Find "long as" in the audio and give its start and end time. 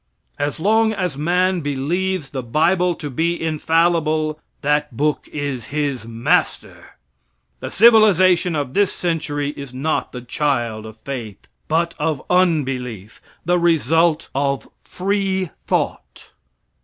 0.59-1.15